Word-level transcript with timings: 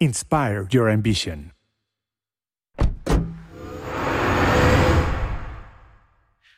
Inspire 0.00 0.64
Your 0.70 0.88
Ambition. 0.90 1.52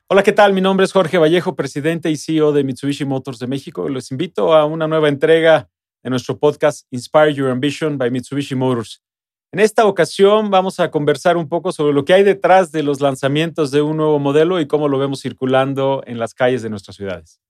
Hola, 0.09 0.23
¿qué 0.23 0.33
tal? 0.33 0.53
Mi 0.53 0.61
nombre 0.61 0.85
es 0.85 0.93
Jorge 0.93 1.17
Vallejo, 1.17 1.57
presidente 1.57 2.11
y 2.11 2.19
CEO 2.19 2.53
de 2.53 2.65
Mitsubishi 2.65 3.07
Motors 3.07 3.39
de 3.39 3.47
México. 3.47 3.89
Los 3.89 4.11
invito 4.11 4.53
a 4.53 4.67
una 4.67 4.87
nueva 4.87 5.09
entrega 5.09 5.71
de 6.03 6.11
nuestro 6.11 6.39
podcast 6.39 6.87
Inspire 6.91 7.33
Your 7.33 7.49
Ambition 7.49 7.97
by 7.97 8.11
Mitsubishi 8.11 8.55
Motors. 8.55 9.03
En 9.53 9.61
esta 9.61 9.87
ocasión 9.87 10.51
vamos 10.51 10.79
a 10.79 10.91
conversar 10.91 11.39
un 11.39 11.49
poco 11.49 11.73
sobre 11.73 11.95
lo 11.95 12.05
que 12.05 12.13
hay 12.13 12.25
detrás 12.25 12.73
de 12.73 12.83
los 12.83 13.01
lanzamientos 13.01 13.71
de 13.71 13.81
un 13.81 13.97
nuevo 13.97 14.19
modelo 14.19 14.61
y 14.61 14.67
cómo 14.67 14.87
lo 14.87 14.99
vemos 14.99 15.23
circulando 15.23 16.03
en 16.07 16.19
las 16.19 16.35
calles 16.35 16.61
de 16.61 16.69
nuestras 16.69 16.97
ciudades. 16.97 17.41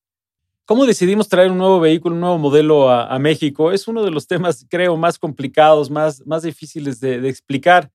¿Cómo 0.71 0.87
decidimos 0.87 1.29
traer 1.29 1.51
un 1.51 1.59
nuevo 1.59 1.81
vehículo, 1.81 2.15
un 2.15 2.21
nuevo 2.21 2.39
modelo 2.39 2.91
a, 2.91 3.19
México? 3.19 3.73
Es 3.73 3.89
uno 3.89 4.05
de 4.05 4.13
los 4.13 4.29
temas, 4.29 4.65
creo, 4.71 4.97
más 4.97 5.19
complicados, 5.19 5.91
más, 5.91 6.25
más 6.29 6.45
difíciles 6.45 7.01
de, 7.01 7.29
explicar, 7.29 7.91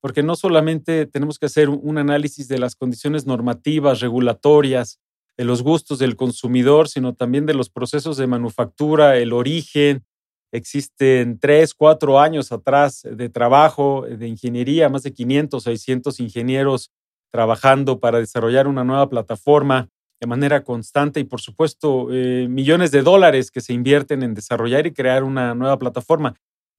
porque 0.00 0.22
no 0.22 0.36
solamente 0.36 1.06
tenemos 1.06 1.40
que 1.40 1.46
hacer 1.46 1.68
un 1.68 1.98
análisis 1.98 2.46
de 2.46 2.60
las 2.60 2.76
condiciones 2.76 3.26
normativas, 3.26 3.98
regulatorias, 3.98 5.00
de 5.36 5.42
los 5.42 5.64
gustos 5.64 5.98
del 5.98 6.14
consumidor, 6.14 6.88
sino 6.88 7.16
también 7.16 7.46
de 7.46 7.54
los 7.54 7.68
procesos 7.68 8.16
de 8.16 8.28
manufactura, 8.28 9.16
el 9.16 9.32
origen. 9.32 10.04
Existen 10.52 11.40
tres, 11.40 11.74
cuatro 11.74 12.20
años 12.20 12.52
atrás 12.52 13.02
de 13.02 13.28
trabajo, 13.28 14.06
de 14.08 14.28
ingeniería, 14.28 14.88
más 14.88 15.02
de 15.02 15.12
500, 15.12 15.64
600 15.64 16.20
ingenieros 16.20 16.92
trabajando 17.32 17.98
para 17.98 18.20
desarrollar 18.20 18.68
una 18.68 18.84
nueva 18.84 19.08
plataforma 19.08 19.88
de 20.20 20.26
manera 20.26 20.62
constante 20.62 21.18
y 21.18 21.24
por 21.24 21.40
supuesto 21.40 22.08
eh, 22.12 22.46
millones 22.48 22.90
de 22.90 23.02
dólares 23.02 23.50
que 23.50 23.62
se 23.62 23.72
invierten 23.72 24.22
en 24.22 24.34
desarrollar 24.34 24.86
y 24.86 24.92
crear 24.92 25.24
una 25.24 25.54
nueva 25.54 25.78
plataforma. 25.78 26.34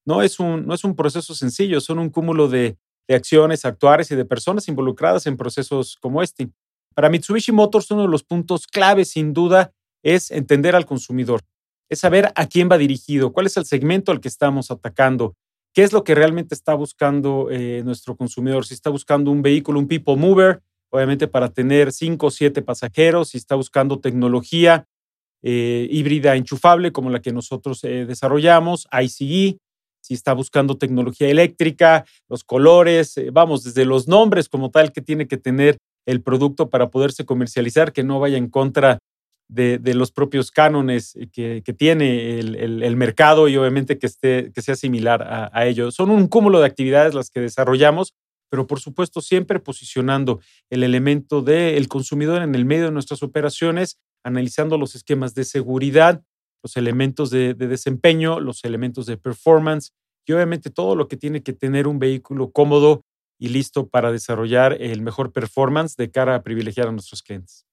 No 0.06 0.22
es 0.22 0.38
un, 0.38 0.66
no 0.66 0.74
es 0.74 0.84
un 0.84 0.94
proceso 0.94 1.34
sencillo, 1.34 1.80
son 1.80 1.98
un 1.98 2.10
cúmulo 2.10 2.48
de, 2.48 2.76
acciones, 3.08 3.66
actuares 3.66 4.10
y 4.10 4.16
de 4.16 4.24
personas 4.24 4.68
involucradas 4.68 5.26
en 5.26 5.36
procesos 5.36 5.98
como 6.00 6.22
este. 6.22 6.48
Para 6.94 7.10
Mitsubishi 7.10 7.52
Motors, 7.52 7.90
uno 7.90 8.02
de 8.02 8.08
los 8.08 8.24
puntos 8.24 8.66
claves, 8.66 9.10
sin 9.10 9.34
duda, 9.34 9.70
es 10.02 10.30
entender 10.30 10.74
al 10.74 10.86
consumidor, 10.86 11.42
es 11.90 12.00
saber 12.00 12.32
a 12.34 12.46
quién 12.46 12.70
va 12.70 12.78
dirigido, 12.78 13.34
cuál 13.34 13.46
es 13.46 13.58
el 13.58 13.66
segmento 13.66 14.12
al 14.12 14.20
que 14.20 14.28
estamos 14.28 14.70
atacando, 14.70 15.36
qué 15.74 15.82
es 15.82 15.92
lo 15.92 16.04
que 16.04 16.14
realmente 16.14 16.54
está 16.54 16.72
buscando 16.72 17.48
eh, 17.50 17.82
nuestro 17.84 18.16
consumidor, 18.16 18.64
si 18.64 18.72
está 18.72 18.88
buscando 18.88 19.30
un 19.30 19.42
vehículo, 19.42 19.78
un 19.78 19.88
people 19.88 20.16
mover, 20.16 20.62
obviamente 20.92 21.26
para 21.26 21.48
tener 21.48 21.90
cinco 21.90 22.26
o 22.26 22.30
siete 22.30 22.60
pasajeros, 22.60 23.30
si 23.30 23.38
está 23.38 23.54
buscando 23.54 23.98
tecnología 23.98 24.84
eh, 25.42 25.88
híbrida 25.90 26.36
enchufable 26.36 26.92
como 26.92 27.10
la 27.10 27.20
que 27.20 27.32
nosotros 27.32 27.82
eh, 27.82 28.04
desarrollamos, 28.06 28.86
ICE, 28.92 29.58
si 30.02 30.14
está 30.14 30.34
buscando 30.34 30.76
tecnología 30.76 31.28
eléctrica, 31.28 32.04
los 32.28 32.44
colores, 32.44 33.16
eh, 33.16 33.30
vamos, 33.32 33.64
desde 33.64 33.86
los 33.86 34.06
nombres 34.06 34.48
como 34.48 34.70
tal 34.70 34.92
que 34.92 35.00
tiene 35.00 35.26
que 35.26 35.38
tener 35.38 35.78
el 36.06 36.20
producto 36.20 36.68
para 36.68 36.90
poderse 36.90 37.24
comercializar, 37.24 37.92
que 37.92 38.04
no 38.04 38.20
vaya 38.20 38.36
en 38.36 38.50
contra 38.50 38.98
de, 39.48 39.80
los 39.94 40.12
propios 40.12 40.50
cánones 40.50 41.14
que, 41.32 41.62
tiene 41.76 42.38
el, 42.38 42.96
mercado 42.96 43.48
y 43.48 43.56
obviamente 43.56 43.98
que, 43.98 44.06
esté, 44.06 44.50
que 44.52 44.62
sea 44.62 44.76
similar 44.76 45.22
a, 45.22 45.50
a 45.52 45.66
ellos. 45.66 45.94
Son 45.94 46.10
un 46.10 46.26
cúmulo 46.26 46.60
de 46.60 46.66
actividades 46.66 47.14
las 47.14 47.30
que 47.30 47.40
desarrollamos 47.40 48.14
pero 48.52 48.66
por 48.66 48.80
supuesto 48.80 49.22
siempre 49.22 49.60
posicionando 49.60 50.40
el 50.68 50.82
elemento 50.82 51.40
del 51.40 51.88
consumidor 51.88 52.42
en 52.42 52.54
el 52.54 52.66
medio 52.66 52.84
de 52.84 52.90
nuestras 52.90 53.22
operaciones, 53.22 53.98
analizando 54.22 54.76
los 54.76 54.94
esquemas 54.94 55.34
de 55.34 55.44
seguridad, 55.44 56.22
los 56.62 56.76
elementos 56.76 57.30
de, 57.30 57.54
desempeño, 57.54 58.40
los 58.40 58.62
elementos 58.64 59.06
de 59.06 59.16
performance 59.16 59.94
y 60.26 60.34
obviamente 60.34 60.68
todo 60.68 60.96
lo 60.96 61.08
que 61.08 61.16
tiene 61.16 61.42
que 61.42 61.54
tener 61.54 61.88
un 61.88 61.98
vehículo 61.98 62.50
cómodo 62.52 63.06
y 63.38 63.48
listo 63.48 63.88
para 63.88 64.12
desarrollar 64.12 64.76
el 64.82 65.00
mejor 65.00 65.32
performance 65.32 65.96
de 65.96 66.10
cara 66.10 66.34
a 66.34 66.42
privilegiar 66.42 66.88
a 66.88 66.92
nuestros 66.92 67.22
clientes. 67.22 67.64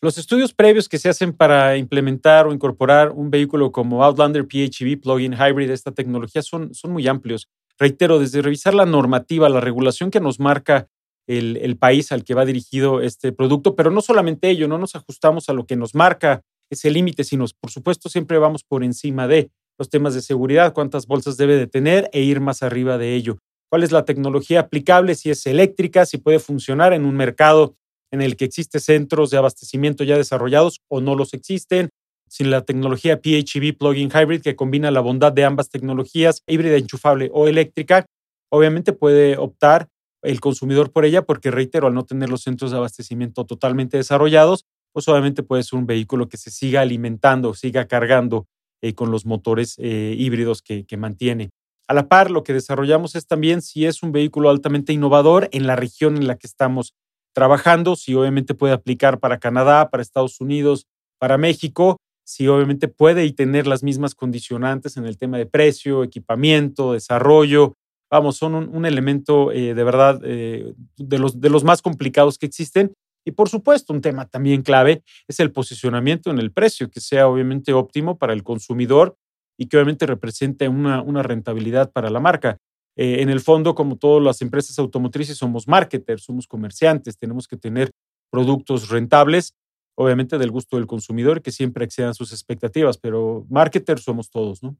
Los 0.00 0.18
estudios 0.18 0.54
previos 0.54 0.88
que 0.88 0.98
se 0.98 1.08
hacen 1.08 1.32
para 1.32 1.76
implementar 1.76 2.46
o 2.46 2.52
incorporar 2.52 3.10
un 3.10 3.28
vehículo 3.28 3.72
como 3.72 4.04
Outlander 4.04 4.46
PHEV 4.46 5.00
Plug-in 5.00 5.32
Hybrid, 5.32 5.70
esta 5.70 5.90
tecnología, 5.90 6.42
son, 6.42 6.72
son 6.72 6.92
muy 6.92 7.08
amplios 7.08 7.48
reitero, 7.78 8.18
desde 8.18 8.42
revisar 8.42 8.74
la 8.74 8.86
normativa, 8.86 9.48
la 9.48 9.60
regulación 9.60 10.10
que 10.10 10.20
nos 10.20 10.40
marca 10.40 10.88
el, 11.26 11.76
país 11.78 12.12
al 12.12 12.24
que 12.24 12.34
va 12.34 12.44
dirigido 12.44 13.00
este 13.00 13.32
producto, 13.32 13.74
pero 13.74 13.90
no 13.90 14.00
solamente 14.00 14.50
ello, 14.50 14.68
no 14.68 14.78
nos 14.78 14.94
ajustamos 14.94 15.48
a 15.48 15.52
lo 15.52 15.66
que 15.66 15.76
nos 15.76 15.94
marca 15.94 16.42
ese 16.70 16.90
límite, 16.90 17.24
sino 17.24 17.46
por 17.60 17.70
supuesto 17.70 18.08
siempre 18.08 18.38
vamos 18.38 18.62
por 18.64 18.84
encima 18.84 19.26
de 19.26 19.50
los 19.78 19.88
temas 19.88 20.14
de 20.14 20.22
seguridad, 20.22 20.72
cuántas 20.72 21.06
bolsas 21.06 21.36
debe 21.36 21.56
de 21.56 21.66
tener 21.66 22.08
e 22.12 22.22
ir 22.22 22.40
más 22.40 22.62
arriba 22.62 22.98
de 22.98 23.14
ello. 23.14 23.38
¿Cuál 23.70 23.82
es 23.82 23.90
la 23.90 24.04
tecnología 24.04 24.60
aplicable? 24.60 25.14
Si 25.14 25.30
es 25.30 25.46
eléctrica, 25.46 26.06
si 26.06 26.18
puede 26.18 26.38
funcionar 26.38 26.92
en 26.92 27.04
un 27.04 27.16
mercado 27.16 27.74
en 28.12 28.22
el 28.22 28.36
que 28.36 28.44
existen 28.44 28.80
centros 28.80 29.30
de 29.30 29.38
abastecimiento 29.38 30.04
ya 30.04 30.16
desarrollados 30.16 30.80
o 30.88 31.00
no 31.00 31.16
los 31.16 31.34
existen, 31.34 31.90
sin 32.28 32.50
la 32.50 32.62
tecnología 32.62 33.20
PHEV 33.20 33.76
Plug-in 33.76 34.10
Hybrid 34.10 34.42
que 34.42 34.56
combina 34.56 34.90
la 34.90 35.00
bondad 35.00 35.32
de 35.32 35.44
ambas 35.44 35.70
tecnologías, 35.70 36.42
híbrida 36.46 36.76
enchufable 36.76 37.30
o 37.32 37.46
eléctrica, 37.48 38.06
obviamente 38.50 38.92
puede 38.92 39.36
optar 39.36 39.88
el 40.22 40.40
consumidor 40.40 40.90
por 40.90 41.04
ella 41.04 41.22
porque, 41.22 41.50
reitero, 41.50 41.86
al 41.86 41.94
no 41.94 42.04
tener 42.04 42.30
los 42.30 42.42
centros 42.42 42.70
de 42.70 42.78
abastecimiento 42.78 43.44
totalmente 43.44 43.96
desarrollados, 43.96 44.64
pues 44.92 45.06
obviamente 45.08 45.42
puede 45.42 45.62
ser 45.62 45.78
un 45.78 45.86
vehículo 45.86 46.28
que 46.28 46.36
se 46.36 46.50
siga 46.50 46.80
alimentando, 46.80 47.52
siga 47.54 47.86
cargando 47.86 48.46
eh, 48.80 48.94
con 48.94 49.10
los 49.10 49.26
motores 49.26 49.74
eh, 49.78 50.14
híbridos 50.16 50.62
que, 50.62 50.86
que 50.86 50.96
mantiene. 50.96 51.50
A 51.86 51.94
la 51.94 52.08
par, 52.08 52.30
lo 52.30 52.44
que 52.44 52.54
desarrollamos 52.54 53.14
es 53.14 53.26
también 53.26 53.60
si 53.60 53.84
es 53.84 54.02
un 54.02 54.12
vehículo 54.12 54.48
altamente 54.48 54.92
innovador 54.92 55.48
en 55.52 55.66
la 55.66 55.76
región 55.76 56.16
en 56.16 56.26
la 56.26 56.36
que 56.36 56.46
estamos 56.46 56.94
trabajando, 57.34 57.96
si 57.96 58.14
obviamente 58.14 58.54
puede 58.54 58.72
aplicar 58.72 59.18
para 59.18 59.38
Canadá, 59.38 59.90
para 59.90 60.02
Estados 60.02 60.40
Unidos, 60.40 60.86
para 61.18 61.36
México, 61.36 61.98
si 62.24 62.48
obviamente 62.48 62.88
puede 62.88 63.24
y 63.26 63.32
tener 63.32 63.66
las 63.66 63.82
mismas 63.82 64.14
condicionantes 64.14 64.96
en 64.96 65.04
el 65.04 65.18
tema 65.18 65.38
de 65.38 65.46
precio, 65.46 66.02
equipamiento, 66.02 66.94
desarrollo. 66.94 67.74
Vamos, 68.10 68.36
son 68.36 68.54
un, 68.54 68.86
elemento 68.86 69.52
eh, 69.52 69.74
de 69.74 69.84
verdad 69.84 70.20
eh, 70.24 70.74
de, 70.96 71.18
los, 71.18 71.40
de 71.40 71.50
los 71.50 71.64
más 71.64 71.82
complicados 71.82 72.38
que 72.38 72.46
existen. 72.46 72.92
Y 73.26 73.32
por 73.32 73.48
supuesto, 73.48 73.92
un 73.92 74.00
tema 74.00 74.26
también 74.26 74.62
clave 74.62 75.02
es 75.28 75.40
el 75.40 75.50
posicionamiento 75.50 76.30
en 76.30 76.38
el 76.38 76.52
precio, 76.52 76.90
que 76.90 77.00
sea 77.00 77.28
obviamente 77.28 77.72
óptimo 77.72 78.18
para 78.18 78.32
el 78.32 78.42
consumidor 78.42 79.16
y 79.58 79.66
que 79.66 79.76
obviamente 79.76 80.06
represente 80.06 80.68
una, 80.68 81.02
una 81.02 81.22
rentabilidad 81.22 81.92
para 81.92 82.10
la 82.10 82.20
marca. 82.20 82.58
Eh, 82.96 83.22
en 83.22 83.28
el 83.28 83.40
fondo, 83.40 83.74
como 83.74 83.96
todas 83.96 84.22
las 84.22 84.40
empresas 84.42 84.78
automotrices, 84.78 85.36
somos 85.36 85.66
marketers, 85.66 86.22
somos 86.22 86.46
comerciantes, 86.46 87.18
tenemos 87.18 87.48
que 87.48 87.56
tener 87.56 87.90
productos 88.30 88.88
rentables 88.88 89.54
obviamente 89.96 90.38
del 90.38 90.50
gusto 90.50 90.76
del 90.76 90.86
consumidor, 90.86 91.42
que 91.42 91.52
siempre 91.52 91.84
excedan 91.84 92.14
sus 92.14 92.32
expectativas, 92.32 92.98
pero 92.98 93.46
marketers 93.48 94.02
somos 94.02 94.30
todos, 94.30 94.62
¿no? 94.62 94.76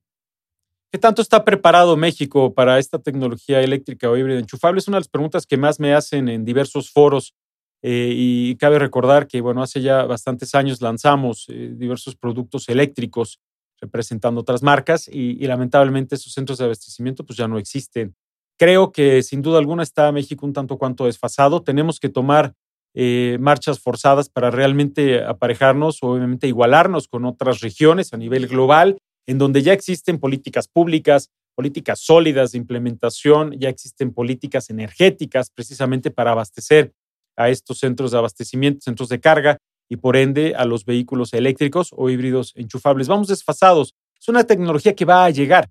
¿Qué 0.91 0.99
tanto 0.99 1.23
está 1.23 1.45
preparado 1.45 1.97
México 1.97 2.55
para 2.55 2.79
esta 2.79 3.01
tecnología 3.01 3.61
eléctrica 3.61 4.09
o 4.09 4.17
híbrida 4.17 4.39
enchufable? 4.39 4.79
Es 4.79 4.87
una 4.87 4.99
de 4.99 5.01
las 5.01 5.09
preguntas 5.09 5.45
que 5.45 5.57
más 5.57 5.81
me 5.81 5.93
hacen 5.93 6.29
en 6.29 6.45
diversos 6.45 6.93
foros 6.93 7.35
eh, 7.83 8.13
y 8.15 8.57
cabe 8.57 8.79
recordar 8.79 9.27
que, 9.27 9.41
bueno, 9.41 9.61
hace 9.61 9.83
ya 9.83 10.05
bastantes 10.05 10.55
años 10.55 10.81
lanzamos 10.81 11.47
eh, 11.49 11.73
diversos 11.75 12.15
productos 12.15 12.69
eléctricos 12.69 13.41
representando 13.81 14.41
otras 14.41 14.63
marcas 14.63 15.09
y, 15.09 15.33
y, 15.43 15.47
lamentablemente 15.47 16.15
esos 16.15 16.33
centros 16.33 16.59
de 16.59 16.65
abastecimiento 16.65 17.27
pues 17.27 17.37
ya 17.37 17.49
no 17.49 17.59
existen. 17.59 18.15
Creo 18.57 18.93
que 18.93 19.23
sin 19.23 19.43
duda 19.43 19.59
alguna 19.59 19.83
está 19.83 20.13
México 20.13 20.47
un 20.47 20.53
tanto 20.53 20.79
cuanto 20.79 21.07
desfasado. 21.07 21.63
Tenemos 21.63 21.99
que 21.99 22.09
tomar 22.09 22.55
eh, 22.95 23.39
marchas 23.41 23.81
forzadas 23.81 24.29
para 24.29 24.51
realmente 24.51 25.25
aparejarnos 25.25 25.99
obviamente 26.03 26.47
igualarnos 26.47 27.09
con 27.09 27.25
otras 27.25 27.61
regiones 27.61 28.13
a 28.13 28.17
nivel 28.17 28.47
global, 28.47 28.99
en 29.27 29.39
donde 29.39 29.63
ya 29.63 29.73
existen 29.73 30.19
políticas 30.19 30.69
públicas, 30.69 31.31
políticas 31.57 32.01
sólidas 32.01 32.53
de 32.53 32.59
implementación, 32.59 33.53
ya 33.59 33.69
existen 33.69 34.13
políticas 34.13 34.71
energéticas 34.71 35.51
precisamente 35.51 36.11
para 36.11 36.33
abastecer 36.33 36.93
a 37.37 37.49
estos 37.51 37.79
centros 37.79 38.13
de 38.13 38.19
abastecimiento, 38.19 38.81
centros 38.83 39.09
de 39.09 39.21
carga 39.21 39.59
y 39.89 39.97
por 39.97 40.17
ende 40.17 40.55
a 40.55 40.65
los 40.65 40.85
vehículos 40.85 41.33
eléctricos 41.33 41.91
o 41.93 42.11
híbridos 42.11 42.53
enchufables. 42.55 43.09
Vamos 43.09 43.29
desfasados. 43.29 43.95
Es 44.21 44.29
una 44.29 44.45
tecnología 44.45 44.95
que 44.95 45.05
va 45.05 45.25
a 45.25 45.31
llegar 45.31 45.69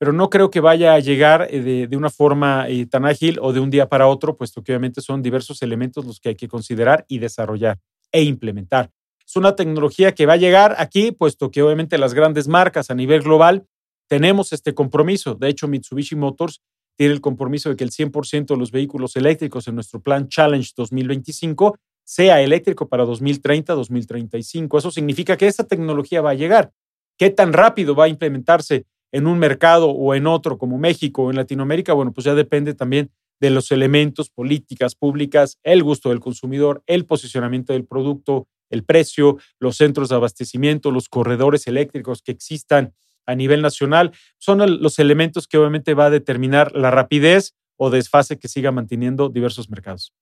pero 0.00 0.14
no 0.14 0.30
creo 0.30 0.50
que 0.50 0.60
vaya 0.60 0.94
a 0.94 0.98
llegar 0.98 1.48
eh, 1.50 1.86
de, 1.86 1.96
una 1.96 2.08
forma 2.08 2.66
eh, 2.70 2.86
tan 2.86 3.04
ágil 3.04 3.38
o 3.42 3.52
de 3.52 3.60
un 3.60 3.68
día 3.68 3.86
para 3.90 4.06
otro, 4.06 4.34
puesto 4.34 4.62
que 4.62 4.72
obviamente 4.72 5.02
son 5.02 5.20
diversos 5.20 5.60
elementos 5.60 6.06
los 6.06 6.20
que 6.20 6.30
hay 6.30 6.36
que 6.36 6.48
considerar 6.48 7.04
y 7.06 7.18
desarrollar 7.18 7.78
e 8.10 8.22
implementar. 8.22 8.90
Es 9.26 9.36
una 9.36 9.54
tecnología 9.54 10.14
que 10.14 10.24
va 10.24 10.32
a 10.32 10.38
llegar 10.38 10.74
aquí, 10.78 11.12
puesto 11.12 11.50
que 11.50 11.62
obviamente 11.62 11.98
las 11.98 12.14
grandes 12.14 12.48
marcas 12.48 12.88
a 12.88 12.94
nivel 12.94 13.20
global 13.20 13.66
tenemos 14.08 14.54
este 14.54 14.72
compromiso. 14.72 15.34
De 15.34 15.50
hecho, 15.50 15.68
Mitsubishi 15.68 16.16
Motors 16.16 16.62
tiene 16.96 17.12
el 17.12 17.20
compromiso 17.20 17.68
de 17.68 17.76
que 17.76 17.84
el 17.84 17.90
100% 17.90 18.46
de 18.46 18.56
los 18.56 18.70
vehículos 18.70 19.16
eléctricos 19.16 19.68
en 19.68 19.74
nuestro 19.74 20.00
plan 20.00 20.28
Challenge 20.28 20.66
2025 20.74 21.76
sea 22.04 22.40
eléctrico 22.40 22.88
para 22.88 23.04
2030-2035. 23.04 24.78
Eso 24.78 24.90
significa 24.90 25.36
que 25.36 25.46
esta 25.46 25.64
tecnología 25.64 26.22
va 26.22 26.30
a 26.30 26.34
llegar. 26.34 26.72
¿Qué 27.18 27.28
tan 27.28 27.52
rápido 27.52 27.94
va 27.94 28.04
a 28.04 28.08
implementarse 28.08 28.86
en 29.12 29.26
un 29.26 29.38
mercado 29.38 29.90
o 29.90 30.14
en 30.14 30.26
otro, 30.26 30.58
como 30.58 30.78
México 30.78 31.24
o 31.24 31.30
en 31.30 31.36
Latinoamérica, 31.36 31.92
bueno, 31.92 32.12
pues 32.12 32.24
ya 32.24 32.34
depende 32.34 32.74
también 32.74 33.10
de 33.40 33.50
los 33.50 33.72
elementos, 33.72 34.30
políticas 34.30 34.94
públicas, 34.94 35.58
el 35.62 35.82
gusto 35.82 36.10
del 36.10 36.20
consumidor, 36.20 36.82
el 36.86 37.06
posicionamiento 37.06 37.72
del 37.72 37.86
producto, 37.86 38.46
el 38.68 38.84
precio, 38.84 39.38
los 39.58 39.76
centros 39.76 40.10
de 40.10 40.16
abastecimiento, 40.16 40.90
los 40.90 41.08
corredores 41.08 41.66
eléctricos 41.66 42.22
que 42.22 42.32
existan 42.32 42.94
a 43.26 43.34
nivel 43.34 43.62
nacional, 43.62 44.12
son 44.38 44.82
los 44.82 44.98
elementos 44.98 45.46
que 45.46 45.58
obviamente 45.58 45.94
va 45.94 46.06
a 46.06 46.10
determinar 46.10 46.74
la 46.74 46.90
rapidez 46.90 47.54
o 47.76 47.90
desfase 47.90 48.38
que 48.38 48.48
siga 48.48 48.72
manteniendo 48.72 49.28
diversos 49.28 49.70
mercados. 49.70 50.12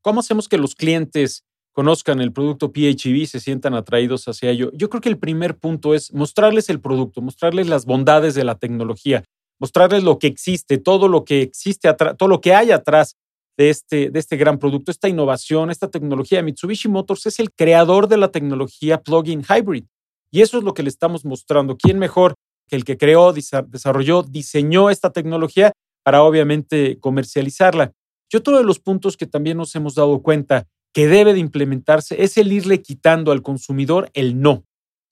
¿Cómo 0.00 0.20
hacemos 0.20 0.48
que 0.48 0.58
los 0.58 0.74
clientes 0.74 1.44
conozcan 1.74 2.20
el 2.20 2.32
producto 2.32 2.72
PHEV 2.72 3.26
se 3.26 3.40
sientan 3.40 3.74
atraídos 3.74 4.26
hacia 4.28 4.50
ello? 4.50 4.70
Yo 4.72 4.88
creo 4.88 5.00
que 5.00 5.08
el 5.10 5.18
primer 5.18 5.58
punto 5.58 5.92
es 5.92 6.12
mostrarles 6.14 6.70
el 6.70 6.80
producto, 6.80 7.20
mostrarles 7.20 7.68
las 7.68 7.84
bondades 7.84 8.34
de 8.34 8.44
la 8.44 8.54
tecnología, 8.54 9.24
mostrarles 9.60 10.04
lo 10.04 10.18
que 10.18 10.28
existe, 10.28 10.78
todo 10.78 11.08
lo 11.08 11.24
que 11.24 11.42
existe 11.42 11.92
todo 11.92 12.28
lo 12.28 12.40
que 12.40 12.54
hay 12.54 12.70
atrás 12.70 13.16
de 13.56 13.70
este, 13.70 14.10
de 14.10 14.18
este 14.18 14.36
gran 14.36 14.58
producto, 14.58 14.90
esta 14.90 15.08
innovación, 15.08 15.70
esta 15.70 15.90
tecnología. 15.90 16.42
Mitsubishi 16.42 16.88
Motors 16.88 17.26
es 17.26 17.38
el 17.38 17.52
creador 17.52 18.08
de 18.08 18.16
la 18.16 18.28
tecnología 18.28 19.02
plug-in 19.02 19.44
hybrid. 19.44 19.84
Y 20.30 20.42
eso 20.42 20.58
es 20.58 20.64
lo 20.64 20.74
que 20.74 20.82
le 20.82 20.88
estamos 20.88 21.24
mostrando. 21.24 21.76
¿Quién 21.76 21.98
mejor 21.98 22.34
que 22.68 22.76
el 22.76 22.84
que 22.84 22.96
creó, 22.96 23.32
desarrolló, 23.32 24.22
diseñó 24.22 24.90
esta 24.90 25.12
tecnología 25.12 25.72
para 26.02 26.22
obviamente 26.22 26.98
comercializarla? 26.98 27.92
Y 28.32 28.36
otro 28.36 28.58
de 28.58 28.64
los 28.64 28.80
puntos 28.80 29.16
que 29.16 29.26
también 29.26 29.56
nos 29.56 29.76
hemos 29.76 29.94
dado 29.94 30.20
cuenta 30.20 30.66
que 30.94 31.08
debe 31.08 31.34
de 31.34 31.40
implementarse 31.40 32.22
es 32.22 32.38
el 32.38 32.52
irle 32.52 32.80
quitando 32.80 33.32
al 33.32 33.42
consumidor 33.42 34.10
el 34.14 34.40
no. 34.40 34.64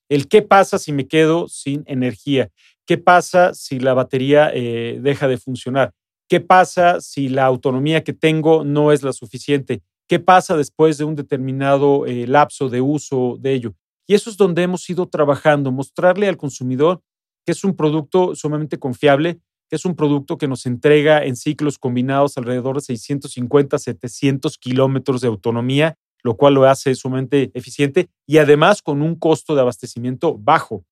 El 0.09 0.29
qué 0.29 0.41
pasa 0.41 0.79
si 0.79 0.93
me 0.93 1.09
quedo 1.09 1.49
sin 1.49 1.83
energía. 1.87 2.51
¿Qué 2.87 2.99
pasa 2.99 3.53
si 3.53 3.81
la 3.81 3.93
batería 3.93 4.51
eh, 4.55 4.99
deja 5.03 5.27
de 5.29 5.39
funcionar? 5.39 5.93
¿Qué 6.29 6.41
pasa 6.41 7.01
si 7.01 7.29
la 7.29 7.45
autonomía 7.45 8.05
que 8.05 8.13
tengo 8.13 8.65
no 8.65 8.93
es 8.93 9.03
la 9.03 9.13
suficiente? 9.13 9.83
¿Qué 10.09 10.21
pasa 10.21 10.57
después 10.57 10.99
de 10.99 11.05
un 11.05 11.17
determinado 11.17 12.07
eh, 12.07 12.27
lapso 12.27 12.69
de 12.69 12.81
uso 12.81 13.37
de 13.41 13.53
ello? 13.53 13.75
Y 14.07 14.15
eso 14.15 14.31
es 14.31 14.37
donde 14.37 14.63
hemos 14.63 14.89
ido 14.89 15.09
trabajando, 15.09 15.73
mostrarle 15.73 16.29
al 16.29 16.37
consumidor 16.37 17.03
que 17.45 17.53
es 17.53 17.65
un 17.65 17.75
producto 17.75 18.35
sumamente 18.35 18.79
confiable, 18.79 19.41
que 19.73 19.77
es 19.77 19.87
un 19.87 19.97
producto 19.97 20.37
que 20.37 20.49
nos 20.49 20.67
entrega 20.67 21.25
en 21.25 21.35
ciclos 21.35 21.79
combinados 21.79 22.37
alrededor 22.37 22.75
de 22.77 22.83
650, 22.83 23.79
700 23.79 24.59
kilómetros 24.59 25.23
de 25.23 25.29
autonomía, 25.29 25.97
lo 26.23 26.37
cual 26.37 26.53
lo 26.53 26.67
hace 26.67 26.95
sumamente 26.95 27.51
eficiente 27.55 28.11
y 28.27 28.37
además 28.37 28.83
con 28.83 29.01
un 29.01 29.15
costo 29.15 29.55
de 29.55 29.63
abastecimiento 29.63 30.37
bajo 30.37 30.85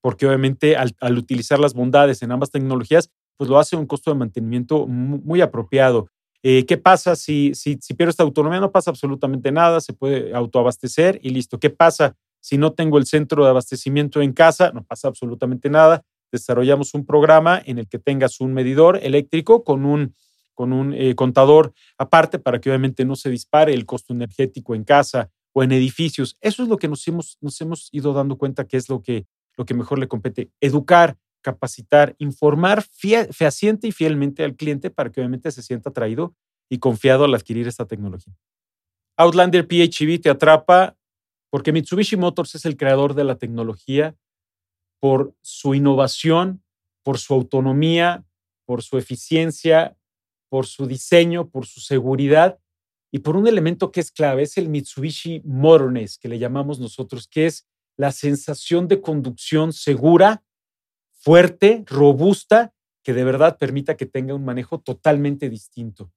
porque 0.00 0.28
obviamente 0.28 0.76
al, 0.76 0.94
utilizar 1.18 1.58
las 1.58 1.74
bondades 1.74 2.22
en 2.22 2.30
ambas 2.30 2.52
tecnologías, 2.52 3.10
pues 3.36 3.50
lo 3.50 3.58
hace 3.58 3.74
un 3.74 3.86
costo 3.86 4.12
de 4.12 4.18
mantenimiento 4.18 4.86
muy, 4.86 5.40
apropiado. 5.40 6.06
Eh, 6.44 6.64
¿Qué 6.66 6.76
pasa 6.76 7.16
si, 7.16 7.52
si, 7.56 7.78
si 7.80 7.94
pierdo 7.94 8.10
esta 8.10 8.22
autonomía? 8.22 8.60
No 8.60 8.70
pasa 8.70 8.92
absolutamente 8.92 9.50
nada, 9.50 9.80
se 9.80 9.92
puede 9.92 10.32
autoabastecer 10.36 11.18
y 11.20 11.30
listo. 11.30 11.58
¿Qué 11.58 11.70
pasa 11.70 12.14
si 12.40 12.58
no 12.58 12.74
tengo 12.74 12.96
el 12.96 13.06
centro 13.06 13.42
de 13.42 13.50
abastecimiento 13.50 14.22
en 14.22 14.32
casa? 14.34 14.70
No 14.70 14.84
pasa 14.84 15.08
absolutamente 15.08 15.68
nada. 15.68 16.04
Desarrollamos 16.32 16.94
un 16.94 17.04
programa 17.04 17.60
en 17.64 17.78
el 17.78 17.88
que 17.88 17.98
tengas 17.98 18.40
un 18.40 18.52
medidor 18.52 18.98
eléctrico 19.02 19.64
con 19.64 19.84
un, 19.84 20.14
con 20.54 20.72
un 20.72 20.94
eh, 20.94 21.14
contador 21.14 21.72
aparte 21.98 22.38
para 22.38 22.60
que 22.60 22.70
obviamente 22.70 23.04
no 23.04 23.16
se 23.16 23.30
dispare 23.30 23.74
el 23.74 23.86
costo 23.86 24.12
energético 24.12 24.74
en 24.74 24.84
casa 24.84 25.30
o 25.52 25.62
en 25.62 25.72
edificios. 25.72 26.36
Eso 26.40 26.62
es 26.62 26.68
lo 26.68 26.76
que 26.76 26.88
nos 26.88 27.06
hemos, 27.08 27.38
nos 27.40 27.60
hemos 27.60 27.88
ido 27.92 28.12
dando 28.12 28.36
cuenta 28.38 28.66
que 28.66 28.76
es 28.76 28.88
lo 28.88 29.02
que 29.02 29.26
lo 29.60 29.66
que 29.66 29.74
mejor 29.74 29.98
le 29.98 30.08
compete, 30.08 30.50
educar, 30.60 31.18
capacitar, 31.42 32.14
informar 32.18 32.82
fehaciente 32.82 33.88
y 33.88 33.92
fielmente 33.92 34.42
al 34.42 34.56
cliente 34.56 34.90
para 34.90 35.10
que 35.10 35.20
obviamente 35.20 35.50
se 35.50 35.62
sienta 35.62 35.90
atraído 35.90 36.34
y 36.70 36.78
confiado 36.78 37.24
al 37.24 37.34
adquirir 37.34 37.68
esta 37.68 37.86
tecnología. 37.86 38.34
Outlander 39.18 39.66
PHEV 39.66 40.20
te 40.20 40.30
atrapa 40.30 40.96
porque 41.50 41.72
Mitsubishi 41.72 42.16
Motors 42.16 42.54
es 42.54 42.64
el 42.64 42.76
creador 42.76 43.14
de 43.14 43.24
la 43.24 43.36
tecnología 43.36 44.14
por 45.00 45.34
su 45.40 45.74
innovación, 45.74 46.62
por 47.02 47.18
su 47.18 47.34
autonomía, 47.34 48.24
por 48.66 48.82
su 48.82 48.98
eficiencia, 48.98 49.96
por 50.48 50.66
su 50.66 50.86
diseño, 50.86 51.48
por 51.48 51.66
su 51.66 51.80
seguridad 51.80 52.60
y 53.10 53.20
por 53.20 53.36
un 53.36 53.48
elemento 53.48 53.90
que 53.90 54.00
es 54.00 54.12
clave, 54.12 54.42
es 54.42 54.56
el 54.58 54.68
Mitsubishi 54.68 55.42
Motorness, 55.44 56.18
que 56.18 56.28
le 56.28 56.38
llamamos 56.38 56.78
nosotros, 56.78 57.26
que 57.26 57.46
es 57.46 57.66
la 57.96 58.12
sensación 58.12 58.86
de 58.86 59.00
conducción 59.00 59.72
segura, 59.72 60.44
fuerte, 61.12 61.82
robusta, 61.86 62.72
que 63.02 63.12
de 63.12 63.24
verdad 63.24 63.58
permita 63.58 63.96
que 63.96 64.06
tenga 64.06 64.34
un 64.34 64.44
manejo 64.44 64.80
totalmente 64.80 65.50
distinto. 65.50 66.12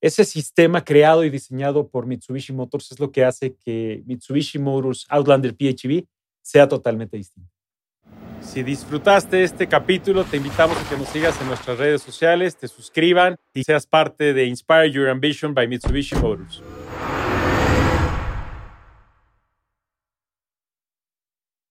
Ese 0.00 0.24
sistema 0.24 0.84
creado 0.84 1.24
y 1.24 1.30
diseñado 1.30 1.88
por 1.88 2.06
Mitsubishi 2.06 2.52
Motors 2.52 2.90
es 2.92 2.98
lo 2.98 3.12
que 3.12 3.24
hace 3.24 3.54
que 3.54 4.02
Mitsubishi 4.06 4.58
Motors 4.58 5.06
Outlander 5.08 5.54
PHEV 5.54 6.06
sea 6.40 6.68
totalmente 6.68 7.16
distinto. 7.16 7.52
Si 8.42 8.62
disfrutaste 8.62 9.44
este 9.44 9.66
capítulo, 9.66 10.24
te 10.24 10.36
invitamos 10.36 10.76
a 10.76 10.88
que 10.88 10.96
nos 10.96 11.08
sigas 11.08 11.40
en 11.40 11.48
nuestras 11.48 11.78
redes 11.78 12.02
sociales, 12.02 12.56
te 12.56 12.68
suscriban 12.68 13.36
y 13.54 13.64
seas 13.64 13.86
parte 13.86 14.34
de 14.34 14.44
Inspire 14.44 14.90
Your 14.90 15.08
Ambition 15.08 15.54
by 15.54 15.66
Mitsubishi 15.68 16.16
Motors. 16.16 16.62